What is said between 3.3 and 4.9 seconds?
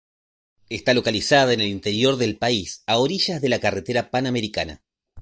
de la carretera Panamericana.